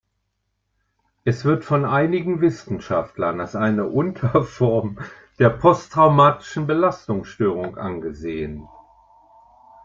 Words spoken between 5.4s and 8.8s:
"posttraumatischen Belastungsstörung" angesehen.